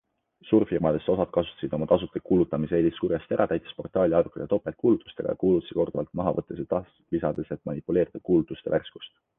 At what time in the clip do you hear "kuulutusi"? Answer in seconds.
5.45-5.79